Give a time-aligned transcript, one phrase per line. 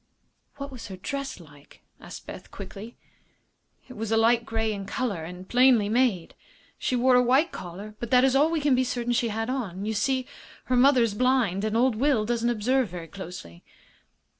[0.55, 2.97] "What was her dress like?" asked Beth, quickly.
[3.87, 6.33] "It was a light grey in color, and plainly made.
[6.79, 9.47] She wore a white collar, but that is all we can be certain she had
[9.47, 9.85] on.
[9.85, 10.25] You see
[10.63, 13.63] her mother is blind, and old Will doesn't observe very closely."